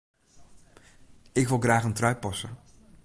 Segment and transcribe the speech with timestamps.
[1.41, 2.47] Ik wol graach in trui passe.